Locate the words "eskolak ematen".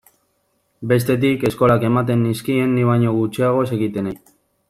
1.49-2.25